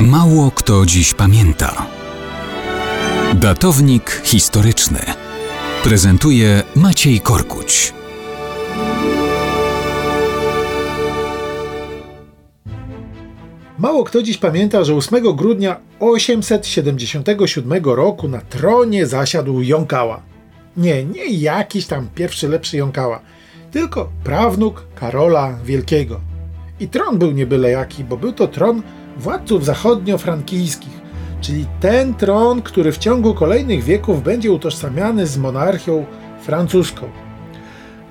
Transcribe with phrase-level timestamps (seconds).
[0.00, 1.86] Mało kto dziś pamięta.
[3.34, 4.98] Datownik historyczny
[5.84, 7.94] prezentuje Maciej Korkuć.
[13.78, 20.22] Mało kto dziś pamięta, że 8 grudnia 877 roku na tronie zasiadł Jąkała.
[20.76, 23.20] Nie, nie jakiś tam pierwszy lepszy Jąkała,
[23.70, 26.20] tylko prawnuk Karola Wielkiego.
[26.80, 28.82] I tron był nie byle jaki, bo był to tron
[29.18, 31.00] władców zachodnio-frankijskich,
[31.40, 36.04] czyli ten tron, który w ciągu kolejnych wieków będzie utożsamiany z monarchią
[36.42, 37.08] francuską.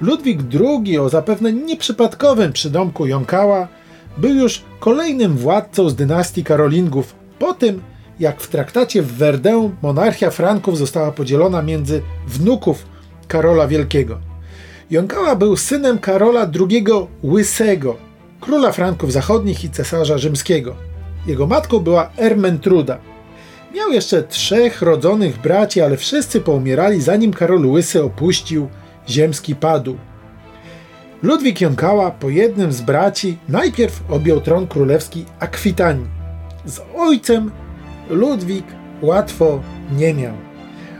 [0.00, 3.68] Ludwik II o zapewne nieprzypadkowym przydomku Jąkała
[4.16, 7.82] był już kolejnym władcą z dynastii Karolingów po tym,
[8.20, 12.86] jak w traktacie w Verdun monarchia Franków została podzielona między wnuków
[13.28, 14.18] Karola Wielkiego.
[14.90, 16.84] Jąkała był synem Karola II
[17.24, 17.96] Łysego,
[18.40, 20.76] króla Franków Zachodnich i cesarza rzymskiego.
[21.26, 22.98] Jego matką była Ermentruda.
[23.74, 28.68] Miał jeszcze trzech rodzonych braci, ale wszyscy poumierali zanim Karol Łysy opuścił
[29.08, 29.96] ziemski padł.
[31.22, 36.06] Ludwik Jąkała po jednym z braci najpierw objął tron królewski Akwitanii.
[36.66, 37.50] Z ojcem
[38.10, 38.64] Ludwik
[39.02, 39.60] łatwo
[39.96, 40.34] nie miał.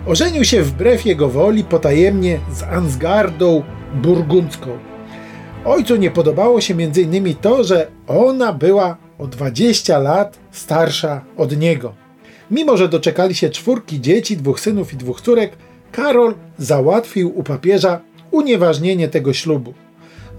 [0.07, 3.63] Ożenił się wbrew jego woli potajemnie z Ansgardą
[3.95, 4.71] Burgundzką.
[5.65, 7.35] Ojcu nie podobało się m.in.
[7.35, 11.95] to, że ona była o 20 lat starsza od niego.
[12.51, 15.57] Mimo, że doczekali się czwórki dzieci, dwóch synów i dwóch córek,
[15.93, 19.75] Karol załatwił u papieża unieważnienie tego ślubu.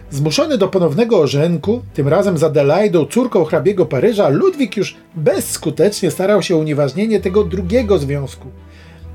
[0.09, 6.41] Zmuszony do ponownego ożenku, tym razem z Adelaidą, córką hrabiego Paryża, Ludwik już bezskutecznie starał
[6.41, 8.47] się o unieważnienie tego drugiego związku.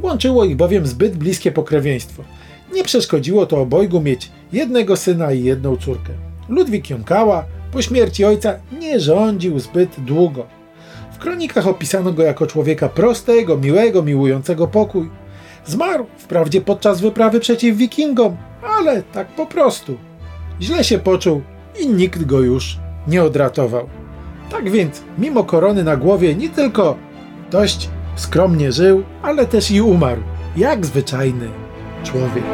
[0.03, 2.22] Łączyło ich bowiem zbyt bliskie pokrewieństwo.
[2.75, 6.12] Nie przeszkodziło to obojgu mieć jednego syna i jedną córkę.
[6.48, 10.46] Ludwik jąkała, po śmierci ojca nie rządził zbyt długo.
[11.12, 15.10] W kronikach opisano go jako człowieka prostego, miłego, miłującego pokój.
[15.66, 18.36] Zmarł wprawdzie podczas wyprawy przeciw wikingom,
[18.78, 19.97] ale tak po prostu.
[20.60, 21.42] Źle się poczuł
[21.80, 22.78] i nikt go już
[23.09, 23.88] nie odratował.
[24.50, 26.97] Tak więc, mimo korony na głowie, nie tylko
[27.50, 30.20] dość skromnie żył, ale też i umarł,
[30.56, 31.48] jak zwyczajny
[32.04, 32.44] człowiek.